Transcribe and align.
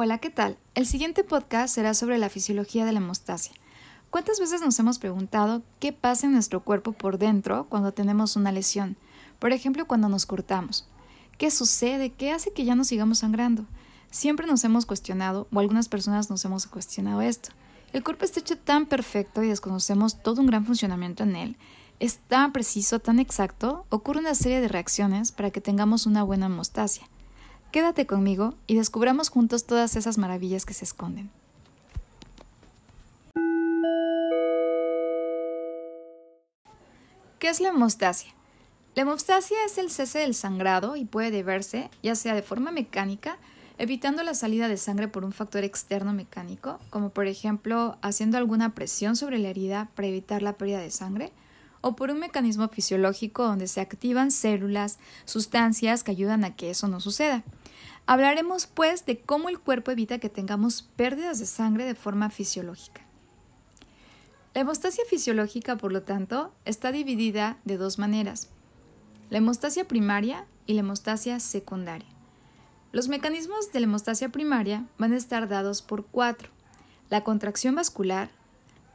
Hola, 0.00 0.18
¿qué 0.18 0.30
tal? 0.30 0.56
El 0.76 0.86
siguiente 0.86 1.24
podcast 1.24 1.74
será 1.74 1.92
sobre 1.92 2.18
la 2.18 2.28
fisiología 2.28 2.84
de 2.84 2.92
la 2.92 3.00
hemostasia. 3.00 3.52
¿Cuántas 4.10 4.38
veces 4.38 4.60
nos 4.60 4.78
hemos 4.78 5.00
preguntado 5.00 5.64
qué 5.80 5.92
pasa 5.92 6.26
en 6.26 6.34
nuestro 6.34 6.62
cuerpo 6.62 6.92
por 6.92 7.18
dentro 7.18 7.66
cuando 7.68 7.90
tenemos 7.90 8.36
una 8.36 8.52
lesión? 8.52 8.96
Por 9.40 9.50
ejemplo, 9.50 9.88
cuando 9.88 10.08
nos 10.08 10.24
cortamos. 10.24 10.86
¿Qué 11.36 11.50
sucede? 11.50 12.10
¿Qué 12.10 12.30
hace 12.30 12.52
que 12.52 12.64
ya 12.64 12.76
no 12.76 12.84
sigamos 12.84 13.18
sangrando? 13.18 13.66
Siempre 14.12 14.46
nos 14.46 14.62
hemos 14.62 14.86
cuestionado, 14.86 15.48
o 15.52 15.58
algunas 15.58 15.88
personas 15.88 16.30
nos 16.30 16.44
hemos 16.44 16.68
cuestionado 16.68 17.20
esto. 17.20 17.48
El 17.92 18.04
cuerpo 18.04 18.24
está 18.24 18.38
hecho 18.38 18.56
tan 18.56 18.86
perfecto 18.86 19.42
y 19.42 19.48
desconocemos 19.48 20.22
todo 20.22 20.42
un 20.42 20.46
gran 20.46 20.64
funcionamiento 20.64 21.24
en 21.24 21.34
él. 21.34 21.56
Es 21.98 22.18
tan 22.18 22.52
preciso, 22.52 23.00
tan 23.00 23.18
exacto, 23.18 23.84
ocurre 23.88 24.20
una 24.20 24.36
serie 24.36 24.60
de 24.60 24.68
reacciones 24.68 25.32
para 25.32 25.50
que 25.50 25.60
tengamos 25.60 26.06
una 26.06 26.22
buena 26.22 26.46
hemostasia. 26.46 27.02
Quédate 27.70 28.06
conmigo 28.06 28.54
y 28.66 28.76
descubramos 28.76 29.28
juntos 29.28 29.66
todas 29.66 29.94
esas 29.96 30.16
maravillas 30.16 30.64
que 30.64 30.72
se 30.72 30.84
esconden. 30.84 31.30
¿Qué 37.38 37.48
es 37.48 37.60
la 37.60 37.68
hemostasia? 37.68 38.32
La 38.94 39.02
hemostasia 39.02 39.56
es 39.66 39.78
el 39.78 39.90
cese 39.90 40.20
del 40.20 40.34
sangrado 40.34 40.96
y 40.96 41.04
puede 41.04 41.30
deberse, 41.30 41.90
ya 42.02 42.14
sea 42.14 42.34
de 42.34 42.42
forma 42.42 42.72
mecánica, 42.72 43.38
evitando 43.76 44.22
la 44.22 44.34
salida 44.34 44.66
de 44.66 44.76
sangre 44.76 45.06
por 45.06 45.24
un 45.24 45.32
factor 45.32 45.62
externo 45.62 46.12
mecánico, 46.12 46.80
como 46.90 47.10
por 47.10 47.26
ejemplo 47.26 47.96
haciendo 48.02 48.38
alguna 48.38 48.74
presión 48.74 49.14
sobre 49.14 49.38
la 49.38 49.50
herida 49.50 49.88
para 49.94 50.08
evitar 50.08 50.42
la 50.42 50.54
pérdida 50.54 50.80
de 50.80 50.90
sangre, 50.90 51.32
o 51.80 51.96
por 51.96 52.10
un 52.10 52.18
mecanismo 52.18 52.68
fisiológico 52.68 53.44
donde 53.44 53.68
se 53.68 53.80
activan 53.80 54.30
células, 54.30 54.98
sustancias 55.24 56.04
que 56.04 56.10
ayudan 56.10 56.44
a 56.44 56.54
que 56.56 56.70
eso 56.70 56.88
no 56.88 57.00
suceda. 57.00 57.44
Hablaremos 58.06 58.66
pues 58.66 59.04
de 59.04 59.20
cómo 59.20 59.48
el 59.48 59.58
cuerpo 59.58 59.90
evita 59.90 60.18
que 60.18 60.28
tengamos 60.28 60.82
pérdidas 60.82 61.38
de 61.38 61.46
sangre 61.46 61.84
de 61.84 61.94
forma 61.94 62.30
fisiológica. 62.30 63.02
La 64.54 64.62
hemostasia 64.62 65.04
fisiológica, 65.08 65.76
por 65.76 65.92
lo 65.92 66.02
tanto, 66.02 66.52
está 66.64 66.90
dividida 66.90 67.58
de 67.64 67.76
dos 67.76 67.98
maneras, 67.98 68.48
la 69.30 69.38
hemostasia 69.38 69.86
primaria 69.86 70.46
y 70.66 70.72
la 70.72 70.80
hemostasia 70.80 71.38
secundaria. 71.38 72.08
Los 72.90 73.08
mecanismos 73.08 73.70
de 73.70 73.80
la 73.80 73.84
hemostasia 73.84 74.30
primaria 74.30 74.86
van 74.96 75.12
a 75.12 75.16
estar 75.16 75.48
dados 75.48 75.82
por 75.82 76.06
cuatro, 76.06 76.48
la 77.10 77.22
contracción 77.22 77.74
vascular, 77.74 78.30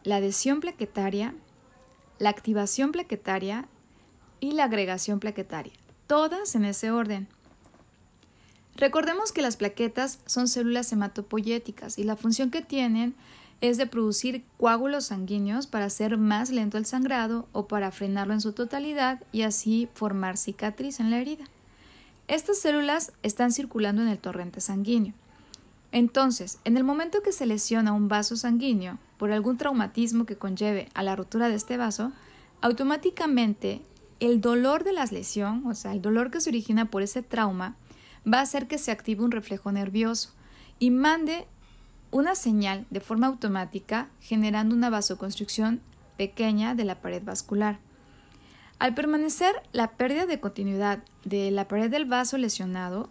la 0.03 0.16
adhesión 0.16 0.59
plaquetaria, 0.59 1.36
la 2.24 2.30
activación 2.30 2.94
plaquetaria 2.94 3.68
y 4.40 4.54
la 4.54 4.64
agregación 4.64 5.20
plaquetaria, 5.20 5.74
todas 6.08 6.56
en 6.56 6.64
ese 6.64 6.90
orden. 6.90 7.28
Recordemos 8.78 9.34
que 9.34 9.42
las 9.42 9.58
plaquetas 9.58 10.20
son 10.26 10.48
células 10.48 10.94
hematopoyéticas 10.94 12.00
y 12.00 12.06
la 12.06 12.16
función 12.16 12.50
que 12.50 12.62
tienen 12.62 13.14
es 13.60 13.78
de 13.78 13.88
producir 13.88 14.46
coágulos 14.58 15.08
sanguíneos 15.08 15.68
para 15.68 15.86
hacer 15.86 16.18
más 16.18 16.50
lento 16.50 16.78
el 16.78 16.86
sangrado 16.86 17.46
o 17.52 17.68
para 17.68 17.92
frenarlo 17.92 18.34
en 18.34 18.42
su 18.42 18.54
totalidad 18.54 19.22
y 19.34 19.42
así 19.42 19.90
formar 19.94 20.38
cicatriz 20.38 21.02
en 21.02 21.12
la 21.12 21.18
herida. 21.18 21.44
Estas 22.30 22.58
células 22.58 23.12
están 23.22 23.52
circulando 23.52 24.02
en 24.02 24.08
el 24.08 24.18
torrente 24.18 24.62
sanguíneo. 24.62 25.14
Entonces, 25.92 26.58
en 26.64 26.78
el 26.78 26.86
momento 26.86 27.22
que 27.22 27.34
se 27.34 27.46
lesiona 27.46 27.92
un 27.92 28.08
vaso 28.08 28.38
sanguíneo 28.38 28.98
por 29.24 29.32
algún 29.32 29.56
traumatismo 29.56 30.26
que 30.26 30.36
conlleve 30.36 30.90
a 30.94 31.02
la 31.02 31.16
rotura 31.16 31.48
de 31.48 31.56
este 31.56 31.78
vaso, 31.78 32.12
automáticamente 32.60 33.82
el 34.20 34.42
dolor 34.42 34.84
de 34.84 34.92
la 34.92 35.06
lesión, 35.06 35.66
o 35.66 35.74
sea, 35.76 35.94
el 35.94 36.02
dolor 36.02 36.30
que 36.30 36.42
se 36.42 36.50
origina 36.50 36.92
por 36.92 37.04
ese 37.04 37.22
trauma, 37.22 37.78
va 38.28 38.40
a 38.40 38.42
hacer 38.42 38.68
que 38.68 38.78
se 38.78 38.92
active 38.92 39.24
un 39.24 39.31
reflejo 39.31 39.72
nervioso 39.72 40.34
y 40.78 40.92
mande 40.92 41.47
una 42.12 42.36
señal 42.36 42.86
de 42.90 43.00
forma 43.00 43.28
automática 43.28 44.09
generando 44.20 44.75
una 44.75 44.90
vasoconstricción 44.90 45.80
pequeña 46.18 46.76
de 46.76 46.84
la 46.84 47.00
pared 47.00 47.24
vascular. 47.24 47.80
Al 48.78 48.94
permanecer 48.94 49.56
la 49.72 49.92
pérdida 49.92 50.26
de 50.26 50.42
continuidad 50.42 51.02
de 51.24 51.50
la 51.50 51.70
pared 51.70 51.90
del 51.90 52.03
vaso 52.03 52.38
lesionado, 52.38 53.09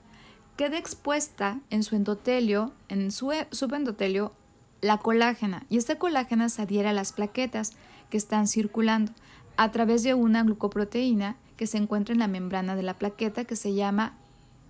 queda 0.59 0.77
expuesta 0.77 1.61
en 1.71 1.83
su 1.83 1.97
endotelio, 1.97 2.75
en 2.91 3.11
su 3.13 3.33
e, 3.33 3.49
subendotelio, 3.51 4.35
la 4.83 4.99
colágena 4.99 5.65
y 5.71 5.79
esta 5.79 5.99
colágena 5.99 6.51
se 6.51 6.61
adhiere 6.61 6.91
a 6.91 6.93
las 6.93 7.13
plaquetas 7.13 7.73
que 8.11 8.19
están 8.19 8.47
circulando 8.47 9.13
a 9.57 9.71
través 9.71 10.03
de 10.03 10.13
una 10.13 10.43
glucoproteína 10.43 11.37
que 11.57 11.67
se 11.67 11.79
encuentra 11.79 12.13
en 12.13 12.19
la 12.19 12.29
membrana 12.29 12.77
de 12.77 12.83
la 12.83 12.99
plaqueta 12.99 13.45
que 13.45 13.57
se 13.57 13.73
llama 13.73 14.19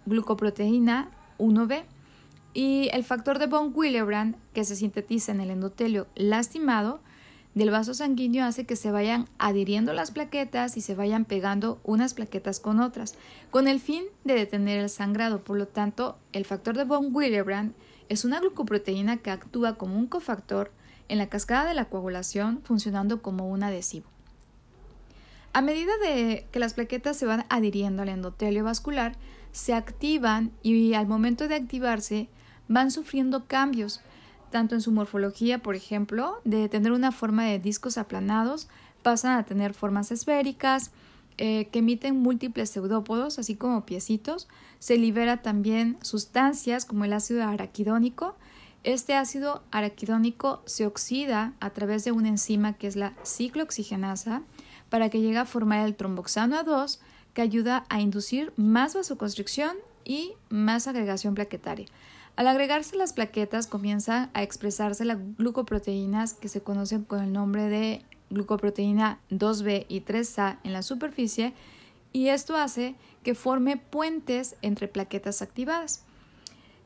glucoproteína 0.06 1.10
1B 1.38 1.84
y 2.54 2.90
el 2.92 3.02
factor 3.02 3.38
de 3.38 3.46
von 3.46 3.72
Willebrand 3.74 4.36
que 4.52 4.64
se 4.64 4.76
sintetiza 4.76 5.32
en 5.32 5.40
el 5.40 5.50
endotelio 5.50 6.06
lastimado 6.14 7.00
del 7.54 7.70
vaso 7.70 7.94
sanguíneo 7.94 8.44
hace 8.44 8.64
que 8.64 8.76
se 8.76 8.90
vayan 8.90 9.28
adhiriendo 9.38 9.92
las 9.92 10.10
plaquetas 10.10 10.76
y 10.76 10.80
se 10.80 10.94
vayan 10.94 11.24
pegando 11.24 11.80
unas 11.84 12.14
plaquetas 12.14 12.60
con 12.60 12.80
otras, 12.80 13.14
con 13.50 13.68
el 13.68 13.78
fin 13.78 14.04
de 14.24 14.34
detener 14.34 14.80
el 14.80 14.88
sangrado. 14.88 15.44
Por 15.44 15.58
lo 15.58 15.68
tanto, 15.68 16.16
el 16.32 16.46
factor 16.46 16.76
de 16.76 16.84
von 16.84 17.14
Willebrand 17.14 17.74
es 18.12 18.26
una 18.26 18.40
glucoproteína 18.40 19.16
que 19.16 19.30
actúa 19.30 19.76
como 19.76 19.96
un 19.96 20.06
cofactor 20.06 20.70
en 21.08 21.16
la 21.16 21.30
cascada 21.30 21.66
de 21.66 21.72
la 21.72 21.86
coagulación, 21.86 22.60
funcionando 22.62 23.22
como 23.22 23.48
un 23.48 23.62
adhesivo. 23.62 24.06
A 25.54 25.62
medida 25.62 25.92
de 25.96 26.46
que 26.52 26.58
las 26.58 26.74
plaquetas 26.74 27.16
se 27.16 27.24
van 27.24 27.46
adhiriendo 27.48 28.02
al 28.02 28.10
endotelio 28.10 28.64
vascular, 28.64 29.16
se 29.52 29.72
activan 29.72 30.52
y 30.62 30.92
al 30.92 31.06
momento 31.06 31.48
de 31.48 31.54
activarse 31.54 32.28
van 32.68 32.90
sufriendo 32.90 33.46
cambios, 33.46 34.02
tanto 34.50 34.74
en 34.74 34.82
su 34.82 34.92
morfología, 34.92 35.62
por 35.62 35.74
ejemplo, 35.74 36.42
de 36.44 36.68
tener 36.68 36.92
una 36.92 37.12
forma 37.12 37.44
de 37.44 37.58
discos 37.58 37.96
aplanados, 37.96 38.68
pasan 39.02 39.38
a 39.38 39.44
tener 39.46 39.72
formas 39.72 40.12
esféricas, 40.12 40.90
eh, 41.38 41.68
que 41.72 41.80
emiten 41.80 42.16
múltiples 42.16 42.70
pseudópodos, 42.70 43.38
así 43.38 43.56
como 43.56 43.86
piecitos. 43.86 44.48
Se 44.78 44.96
libera 44.96 45.42
también 45.42 45.98
sustancias 46.02 46.84
como 46.84 47.04
el 47.04 47.12
ácido 47.12 47.44
araquidónico. 47.44 48.36
Este 48.84 49.14
ácido 49.14 49.62
araquidónico 49.70 50.62
se 50.66 50.86
oxida 50.86 51.54
a 51.60 51.70
través 51.70 52.04
de 52.04 52.12
una 52.12 52.28
enzima 52.28 52.72
que 52.74 52.86
es 52.88 52.96
la 52.96 53.14
ciclooxigenasa 53.24 54.42
para 54.90 55.08
que 55.08 55.20
llegue 55.20 55.38
a 55.38 55.46
formar 55.46 55.86
el 55.86 55.94
tromboxano 55.94 56.56
A2 56.56 56.98
que 57.32 57.42
ayuda 57.42 57.86
a 57.88 58.00
inducir 58.00 58.52
más 58.56 58.94
vasoconstricción 58.94 59.76
y 60.04 60.34
más 60.48 60.86
agregación 60.86 61.34
plaquetaria. 61.34 61.86
Al 62.34 62.48
agregarse 62.48 62.96
las 62.96 63.12
plaquetas 63.12 63.66
comienzan 63.66 64.30
a 64.34 64.42
expresarse 64.42 65.04
las 65.04 65.18
glucoproteínas 65.36 66.34
que 66.34 66.48
se 66.48 66.62
conocen 66.62 67.04
con 67.04 67.22
el 67.22 67.32
nombre 67.32 67.68
de 67.68 68.04
glucoproteína 68.32 69.20
2B 69.30 69.86
y 69.88 70.00
3A 70.00 70.58
en 70.64 70.72
la 70.72 70.82
superficie 70.82 71.54
y 72.12 72.28
esto 72.28 72.56
hace 72.56 72.94
que 73.22 73.34
forme 73.34 73.76
puentes 73.76 74.56
entre 74.62 74.88
plaquetas 74.88 75.42
activadas. 75.42 76.04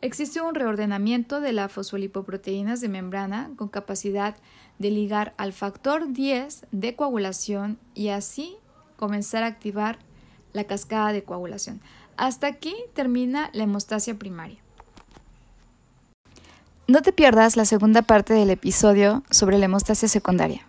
Existe 0.03 0.41
un 0.41 0.55
reordenamiento 0.55 1.41
de 1.41 1.53
las 1.53 1.73
fosfolipoproteínas 1.73 2.81
de 2.81 2.89
membrana 2.89 3.51
con 3.57 3.69
capacidad 3.69 4.37
de 4.79 4.91
ligar 4.91 5.35
al 5.39 5.53
factor 5.53 6.13
10 6.13 6.67
de 6.71 6.95
coagulación 6.95 7.79
y 7.95 8.09
así 8.09 8.57
comenzar 8.97 9.43
a 9.43 9.47
activar 9.47 9.99
la 10.53 10.65
cascada 10.65 11.13
de 11.13 11.25
coagulación. 11.25 11.81
Hasta 12.17 12.47
aquí 12.47 12.75
termina 12.95 13.51
la 13.53 13.65
hemostasia 13.65 14.19
primaria. 14.19 14.59
No 16.89 17.03
te 17.03 17.13
pierdas 17.13 17.57
la 17.57 17.65
segunda 17.65 18.03
parte 18.03 18.33
del 18.33 18.51
episodio 18.51 19.25
sobre 19.31 19.59
la 19.59 19.65
hemostasia 19.65 20.09
secundaria. 20.09 20.66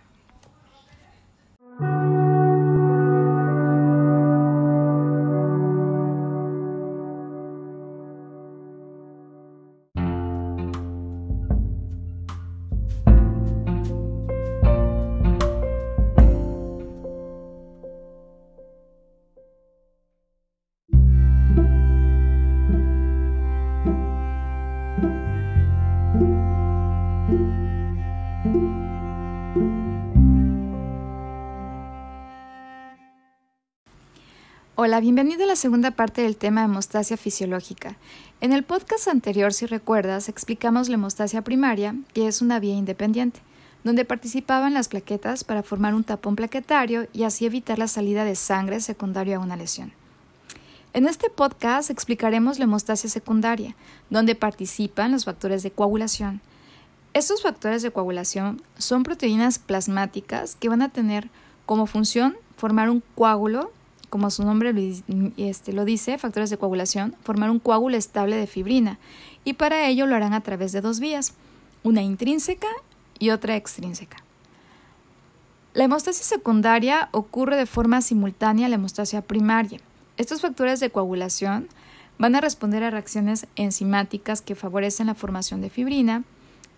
Hola, 34.88 35.00
bienvenido 35.00 35.44
a 35.44 35.46
la 35.46 35.54
segunda 35.54 35.90
parte 35.90 36.22
del 36.22 36.38
tema 36.38 36.62
de 36.62 36.64
hemostasia 36.64 37.18
fisiológica. 37.18 37.98
En 38.40 38.54
el 38.54 38.64
podcast 38.64 39.06
anterior, 39.08 39.52
si 39.52 39.66
recuerdas, 39.66 40.30
explicamos 40.30 40.88
la 40.88 40.94
hemostasia 40.94 41.42
primaria, 41.42 41.94
que 42.14 42.26
es 42.26 42.40
una 42.40 42.58
vía 42.58 42.72
independiente, 42.72 43.40
donde 43.84 44.06
participaban 44.06 44.72
las 44.72 44.88
plaquetas 44.88 45.44
para 45.44 45.62
formar 45.62 45.92
un 45.92 46.04
tapón 46.04 46.36
plaquetario 46.36 47.06
y 47.12 47.24
así 47.24 47.44
evitar 47.44 47.78
la 47.78 47.86
salida 47.86 48.24
de 48.24 48.34
sangre 48.34 48.80
secundaria 48.80 49.36
a 49.36 49.40
una 49.40 49.56
lesión. 49.56 49.92
En 50.94 51.06
este 51.06 51.28
podcast 51.28 51.90
explicaremos 51.90 52.58
la 52.58 52.64
hemostasia 52.64 53.10
secundaria, 53.10 53.76
donde 54.08 54.36
participan 54.36 55.12
los 55.12 55.26
factores 55.26 55.62
de 55.62 55.70
coagulación. 55.70 56.40
Estos 57.12 57.42
factores 57.42 57.82
de 57.82 57.90
coagulación 57.90 58.62
son 58.78 59.02
proteínas 59.02 59.58
plasmáticas 59.58 60.56
que 60.56 60.70
van 60.70 60.80
a 60.80 60.88
tener 60.88 61.28
como 61.66 61.84
función 61.84 62.38
formar 62.56 62.88
un 62.88 63.02
coágulo, 63.14 63.70
como 64.10 64.30
su 64.30 64.44
nombre 64.44 64.74
este, 65.36 65.72
lo 65.72 65.84
dice, 65.84 66.18
factores 66.18 66.50
de 66.50 66.58
coagulación, 66.58 67.14
formar 67.22 67.50
un 67.50 67.58
coágulo 67.58 67.96
estable 67.96 68.36
de 68.36 68.46
fibrina, 68.46 68.98
y 69.44 69.54
para 69.54 69.86
ello 69.86 70.06
lo 70.06 70.14
harán 70.14 70.34
a 70.34 70.42
través 70.42 70.72
de 70.72 70.80
dos 70.80 71.00
vías, 71.00 71.34
una 71.82 72.02
intrínseca 72.02 72.68
y 73.18 73.30
otra 73.30 73.56
extrínseca. 73.56 74.18
La 75.74 75.84
hemostasia 75.84 76.24
secundaria 76.24 77.08
ocurre 77.12 77.56
de 77.56 77.66
forma 77.66 78.00
simultánea 78.00 78.66
a 78.66 78.68
la 78.68 78.74
hemostasia 78.76 79.22
primaria. 79.22 79.80
Estos 80.16 80.40
factores 80.40 80.80
de 80.80 80.90
coagulación 80.90 81.68
van 82.18 82.34
a 82.34 82.40
responder 82.40 82.82
a 82.82 82.90
reacciones 82.90 83.46
enzimáticas 83.54 84.40
que 84.40 84.56
favorecen 84.56 85.06
la 85.06 85.14
formación 85.14 85.60
de 85.60 85.70
fibrina, 85.70 86.24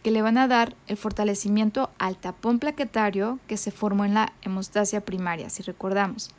que 0.02 0.10
le 0.10 0.22
van 0.22 0.38
a 0.38 0.48
dar 0.48 0.74
el 0.86 0.96
fortalecimiento 0.96 1.90
al 1.98 2.16
tapón 2.16 2.58
plaquetario 2.58 3.38
que 3.46 3.56
se 3.56 3.70
formó 3.70 4.04
en 4.04 4.14
la 4.14 4.32
hemostasia 4.42 5.00
primaria, 5.02 5.50
si 5.50 5.62
recordamos. 5.62 6.30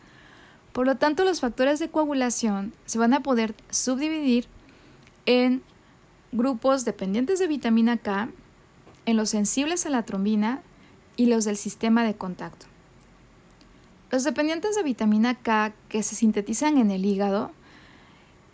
Por 0.73 0.85
lo 0.85 0.95
tanto, 0.95 1.25
los 1.25 1.41
factores 1.41 1.79
de 1.79 1.89
coagulación 1.89 2.73
se 2.85 2.97
van 2.97 3.13
a 3.13 3.21
poder 3.21 3.55
subdividir 3.69 4.47
en 5.25 5.61
grupos 6.31 6.85
dependientes 6.85 7.39
de 7.39 7.47
vitamina 7.47 7.97
K, 7.97 8.29
en 9.05 9.17
los 9.17 9.29
sensibles 9.29 9.85
a 9.85 9.89
la 9.89 10.03
trombina 10.03 10.61
y 11.17 11.25
los 11.25 11.43
del 11.43 11.57
sistema 11.57 12.03
de 12.03 12.15
contacto. 12.15 12.67
Los 14.11 14.23
dependientes 14.23 14.75
de 14.75 14.83
vitamina 14.83 15.35
K 15.35 15.73
que 15.89 16.03
se 16.03 16.15
sintetizan 16.15 16.77
en 16.77 16.91
el 16.91 17.05
hígado, 17.05 17.51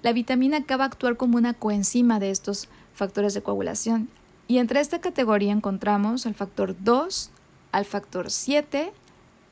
la 0.02 0.14
vitamina 0.14 0.64
K 0.64 0.78
va 0.78 0.86
a 0.86 0.88
actuar 0.88 1.18
como 1.18 1.38
una 1.38 1.54
coenzima 1.54 2.20
de 2.20 2.32
estos 2.32 2.70
factores 2.94 3.34
de 3.34 3.42
coagulación. 3.42 4.10
Y 4.48 4.60
entre 4.60 4.80
esta 4.80 5.02
categoría 5.02 5.52
encontramos 5.52 6.26
al 6.26 6.36
factor 6.36 6.76
2, 6.80 7.32
al 7.72 7.86
factor 7.86 8.32
7, 8.32 8.92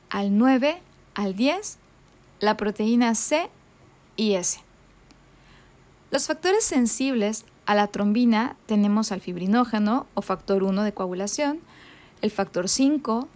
al 0.10 0.38
9, 0.38 0.82
al 1.16 1.36
10, 1.36 1.78
la 2.40 2.58
proteína 2.58 3.16
C 3.16 3.50
y 4.16 4.34
S. 4.34 4.60
Los 6.12 6.28
factores 6.28 6.64
sensibles 6.64 7.46
a 7.66 7.76
la 7.76 7.88
trombina 7.88 8.56
tenemos 8.66 9.12
al 9.12 9.22
fibrinógeno 9.22 10.06
o 10.14 10.22
factor 10.22 10.64
1 10.64 10.84
de 10.84 10.94
coagulación, 10.94 11.60
el 12.22 12.32
factor 12.32 12.70
5, 12.70 13.28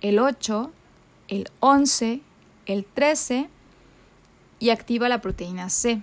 el 0.00 0.18
8, 0.18 0.72
el 1.28 1.50
11, 1.60 2.20
el 2.66 2.84
13 2.84 3.48
y 4.58 4.70
activa 4.70 5.08
la 5.08 5.20
proteína 5.20 5.70
C. 5.70 6.02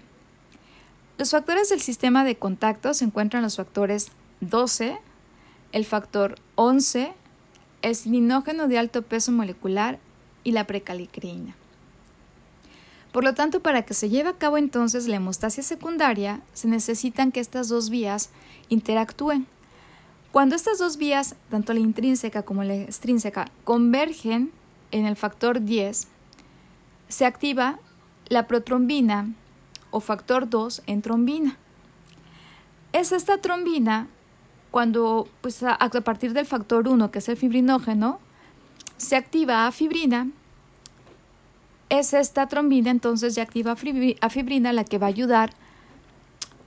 Los 1.18 1.32
factores 1.32 1.70
del 1.70 1.82
sistema 1.82 2.24
de 2.24 2.38
contacto 2.38 2.94
se 2.94 3.06
encuentran 3.06 3.44
los 3.44 3.58
factores 3.58 4.12
12, 4.42 4.98
el 5.72 5.86
factor 5.86 6.36
11, 6.56 7.14
el 7.82 7.96
sininógeno 7.96 8.68
de 8.68 8.80
alto 8.80 9.02
peso 9.02 9.32
molecular 9.32 10.00
y 10.44 10.52
la 10.52 10.68
precalicreína. 10.68 11.56
Por 13.16 13.24
lo 13.24 13.34
tanto, 13.34 13.62
para 13.62 13.84
que 13.84 13.94
se 13.94 14.10
lleve 14.10 14.28
a 14.28 14.38
cabo 14.38 14.58
entonces 14.58 15.08
la 15.08 15.16
hemostasia 15.16 15.64
secundaria, 15.64 16.42
se 16.52 16.68
necesitan 16.68 17.32
que 17.32 17.40
estas 17.40 17.70
dos 17.70 17.90
vías 17.90 18.30
interactúen. 18.68 19.48
Cuando 20.34 20.54
estas 20.54 20.80
dos 20.80 20.98
vías, 20.98 21.38
tanto 21.50 21.72
la 21.74 21.80
intrínseca 21.80 22.44
como 22.44 22.66
la 22.66 22.76
extrínseca, 22.76 23.50
convergen 23.64 24.52
en 24.92 25.06
el 25.06 25.16
factor 25.16 25.62
10, 25.62 26.10
se 27.08 27.26
activa 27.26 27.80
la 28.28 28.48
protrombina 28.48 29.30
o 29.92 30.02
factor 30.02 30.50
2 30.50 30.84
en 30.86 31.02
trombina. 31.02 31.58
Es 32.92 33.14
esta 33.14 33.38
trombina 33.38 34.10
cuando 34.72 35.30
pues, 35.40 35.64
a, 35.64 35.78
partir 36.04 36.34
del 36.34 36.46
factor 36.46 36.90
1, 36.90 37.12
que 37.12 37.20
es 37.20 37.30
el 37.30 37.38
fibrinógeno, 37.38 38.20
se 38.98 39.16
activa 39.16 39.68
a 39.68 39.72
fibrina. 39.72 40.28
Es 41.90 42.14
esta 42.14 42.48
trombina 42.48 42.90
entonces 42.90 43.36
ya 43.36 43.44
activa 43.44 43.74
a 44.22 44.30
fibrina 44.30 44.74
la 44.74 44.84
que 44.84 44.98
va 44.98 45.08
a 45.08 45.10
ayudar 45.10 45.52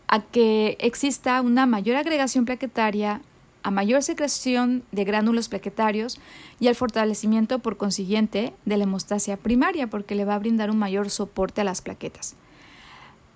a 0.06 0.22
que 0.22 0.76
exista 0.80 1.40
una 1.42 1.66
mayor 1.66 1.96
agregación 1.96 2.44
plaquetaria, 2.44 3.20
a 3.62 3.70
mayor 3.70 4.02
secreción 4.02 4.84
de 4.92 5.04
gránulos 5.04 5.48
plaquetarios 5.48 6.18
y 6.60 6.68
al 6.68 6.74
fortalecimiento 6.74 7.58
por 7.58 7.76
consiguiente 7.76 8.54
de 8.64 8.76
la 8.76 8.84
hemostasia 8.84 9.36
primaria 9.36 9.88
porque 9.88 10.14
le 10.14 10.24
va 10.24 10.34
a 10.34 10.38
brindar 10.38 10.70
un 10.70 10.78
mayor 10.78 11.10
soporte 11.10 11.60
a 11.60 11.64
las 11.64 11.82
plaquetas. 11.82 12.36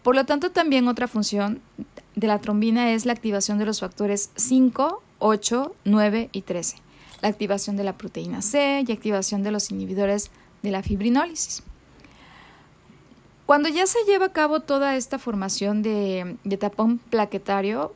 Por 0.02 0.14
lo 0.16 0.24
tanto, 0.24 0.50
también 0.50 0.88
otra 0.88 1.06
función 1.06 1.60
de 2.16 2.26
la 2.26 2.40
trombina 2.40 2.92
es 2.92 3.06
la 3.06 3.12
activación 3.12 3.58
de 3.58 3.66
los 3.66 3.80
factores 3.80 4.30
5, 4.36 5.02
8, 5.18 5.76
9 5.84 6.30
y 6.32 6.42
13, 6.42 6.76
la 7.20 7.28
activación 7.28 7.76
de 7.76 7.84
la 7.84 7.98
proteína 7.98 8.42
C 8.42 8.84
y 8.86 8.92
activación 8.92 9.42
de 9.42 9.52
los 9.52 9.70
inhibidores 9.70 10.30
de 10.62 10.70
la 10.70 10.82
fibrinólisis. 10.82 11.62
Cuando 13.46 13.68
ya 13.68 13.86
se 13.86 13.98
lleva 14.06 14.26
a 14.26 14.32
cabo 14.32 14.60
toda 14.60 14.96
esta 14.96 15.18
formación 15.18 15.82
de, 15.82 16.36
tapón 16.58 16.98
plaquetario, 16.98 17.92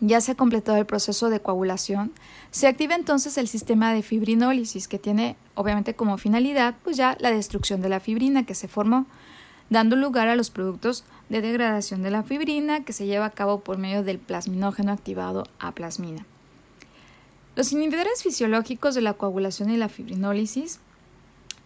ya 0.00 0.20
se 0.20 0.32
ha 0.32 0.34
completado 0.34 0.78
el 0.78 0.86
proceso 0.86 1.30
de 1.30 1.40
coagulación, 1.40 2.12
se 2.50 2.66
activa 2.66 2.94
entonces 2.94 3.38
el 3.38 3.46
sistema 3.46 3.92
de 3.92 4.02
fibrinólisis 4.02 4.88
que 4.88 4.98
tiene 4.98 5.36
obviamente 5.54 5.94
como 5.94 6.18
finalidad 6.18 6.74
pues 6.82 6.96
ya 6.96 7.16
la 7.20 7.30
destrucción 7.30 7.82
de 7.82 7.88
la 7.88 8.00
fibrina 8.00 8.44
que 8.44 8.54
se 8.54 8.68
formó, 8.68 9.06
dando 9.70 9.94
lugar 9.94 10.28
a 10.28 10.36
los 10.36 10.50
productos 10.50 11.04
de 11.28 11.40
degradación 11.40 12.02
de 12.02 12.10
la 12.10 12.22
fibrina 12.22 12.84
que 12.84 12.92
se 12.92 13.06
lleva 13.06 13.26
a 13.26 13.30
cabo 13.30 13.60
por 13.60 13.78
medio 13.78 14.02
del 14.02 14.18
plasminógeno 14.18 14.92
activado 14.92 15.44
a 15.60 15.72
plasmina. 15.72 16.26
Los 17.54 17.72
inhibidores 17.72 18.22
fisiológicos 18.22 18.94
de 18.94 19.02
la 19.02 19.12
coagulación 19.12 19.70
y 19.70 19.76
la 19.76 19.88
fibrinólisis 19.88 20.80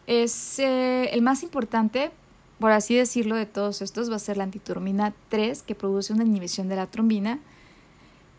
es 0.06 0.58
eh, 0.58 1.10
el 1.12 1.22
más 1.22 1.42
importante, 1.42 2.10
por 2.58 2.72
así 2.72 2.94
decirlo, 2.94 3.36
de 3.36 3.46
todos 3.46 3.82
estos 3.82 4.10
va 4.10 4.16
a 4.16 4.20
ser 4.20 4.36
la 4.36 4.44
antiturmina 4.44 5.14
3 5.28 5.62
que 5.62 5.74
produce 5.74 6.12
una 6.12 6.24
inhibición 6.24 6.68
de 6.68 6.76
la 6.76 6.86
trombina, 6.86 7.38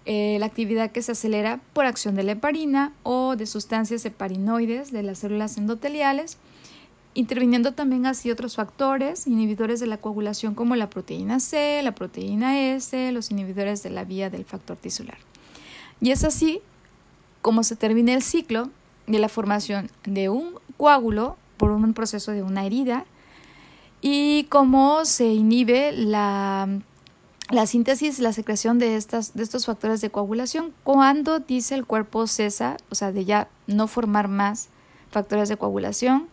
eh, 0.05 0.37
la 0.39 0.45
actividad 0.45 0.91
que 0.91 1.01
se 1.01 1.11
acelera 1.11 1.59
por 1.73 1.85
acción 1.85 2.15
de 2.15 2.23
la 2.23 2.31
heparina 2.31 2.93
o 3.03 3.35
de 3.35 3.45
sustancias 3.45 4.05
heparinoides 4.05 4.91
de 4.91 5.03
las 5.03 5.19
células 5.19 5.57
endoteliales, 5.57 6.37
interviniendo 7.13 7.73
también 7.73 8.05
así 8.05 8.31
otros 8.31 8.55
factores 8.55 9.27
inhibidores 9.27 9.79
de 9.79 9.87
la 9.87 9.97
coagulación 9.97 10.55
como 10.55 10.75
la 10.75 10.89
proteína 10.89 11.39
C, 11.39 11.81
la 11.83 11.93
proteína 11.93 12.59
S, 12.59 13.11
los 13.11 13.31
inhibidores 13.31 13.83
de 13.83 13.89
la 13.89 14.03
vía 14.03 14.29
del 14.29 14.45
factor 14.45 14.77
tisular. 14.77 15.17
Y 15.99 16.11
es 16.11 16.23
así 16.23 16.61
como 17.41 17.63
se 17.63 17.75
termina 17.75 18.13
el 18.13 18.21
ciclo 18.21 18.69
de 19.07 19.19
la 19.19 19.29
formación 19.29 19.89
de 20.05 20.29
un 20.29 20.55
coágulo 20.77 21.37
por 21.57 21.71
un 21.71 21.93
proceso 21.93 22.31
de 22.31 22.43
una 22.43 22.65
herida 22.65 23.05
y 24.09 24.45
cómo 24.45 25.03
se 25.05 25.25
inhibe 25.25 25.91
la 25.91 26.69
la 27.49 27.65
síntesis, 27.65 28.19
la 28.19 28.33
secreción 28.33 28.77
de, 28.77 28.97
estas, 28.97 29.33
de 29.33 29.41
estos 29.41 29.65
factores 29.65 30.01
de 30.01 30.09
coagulación 30.09 30.73
cuando 30.83 31.39
dice 31.39 31.75
el 31.75 31.85
cuerpo 31.85 32.27
cesa, 32.27 32.75
o 32.89 32.95
sea, 32.95 33.13
de 33.13 33.23
ya 33.23 33.47
no 33.67 33.87
formar 33.87 34.27
más 34.27 34.67
factores 35.11 35.47
de 35.47 35.55
coagulación, 35.55 36.27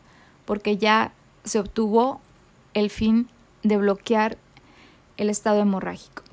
porque 0.45 0.77
ya 0.77 1.13
se 1.45 1.61
obtuvo 1.61 2.21
el 2.75 2.91
fin 2.91 3.29
de 3.63 3.77
bloquear 3.77 4.39
el 5.17 5.31
estado 5.31 5.61
hemorrágico. 5.61 6.24